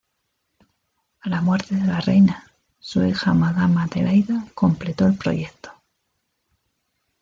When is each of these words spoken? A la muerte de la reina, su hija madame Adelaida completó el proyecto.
A 1.21 1.29
la 1.29 1.41
muerte 1.41 1.75
de 1.75 1.85
la 1.85 1.99
reina, 1.99 2.47
su 2.79 3.05
hija 3.05 3.35
madame 3.35 3.83
Adelaida 3.83 4.47
completó 4.55 5.05
el 5.05 5.15
proyecto. 5.15 5.71